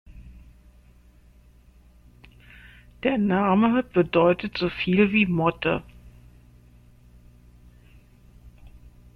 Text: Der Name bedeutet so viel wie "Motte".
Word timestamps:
Der 3.03 3.19
Name 3.19 3.83
bedeutet 3.83 4.57
so 4.57 4.69
viel 4.71 5.11
wie 5.11 5.27
"Motte". 5.27 5.83